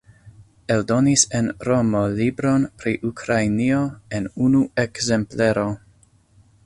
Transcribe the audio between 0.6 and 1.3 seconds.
Eldonis